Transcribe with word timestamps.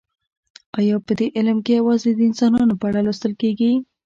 ایا 0.79 0.95
په 1.05 1.13
دې 1.19 1.27
علم 1.37 1.57
کې 1.65 1.71
یوازې 1.79 2.11
د 2.15 2.19
انسانانو 2.29 2.73
په 2.81 2.85
اړه 2.89 2.99
لوستل 3.07 3.33
کیږي 3.41 3.71